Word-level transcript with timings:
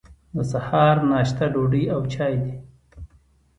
د 0.35 0.37
سهار 0.51 0.95
ناشته 1.11 1.43
ډوډۍ 1.53 1.83
او 1.95 2.01
چای 2.13 2.35
دی. 2.43 2.53